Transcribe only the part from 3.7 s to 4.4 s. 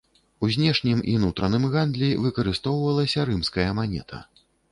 манета.